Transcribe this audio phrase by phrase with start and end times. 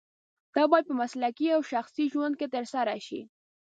[0.55, 3.21] دا باید په مسلکي او شخصي ژوند کې ترسره شي.